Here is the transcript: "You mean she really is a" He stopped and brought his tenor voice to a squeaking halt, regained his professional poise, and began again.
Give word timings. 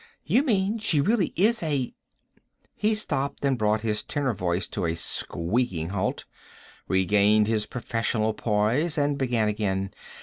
"You 0.25 0.41
mean 0.41 0.79
she 0.79 0.99
really 0.99 1.31
is 1.35 1.61
a" 1.61 1.93
He 2.73 2.95
stopped 2.95 3.45
and 3.45 3.55
brought 3.55 3.81
his 3.81 4.01
tenor 4.01 4.33
voice 4.33 4.67
to 4.69 4.85
a 4.85 4.95
squeaking 4.95 5.89
halt, 5.91 6.25
regained 6.87 7.47
his 7.47 7.67
professional 7.67 8.33
poise, 8.33 8.97
and 8.97 9.15
began 9.15 9.47
again. 9.47 9.93